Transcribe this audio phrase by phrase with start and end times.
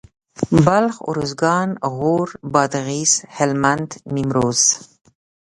[0.65, 4.61] بلخ اروزګان غور بادغيس هلمند نيمروز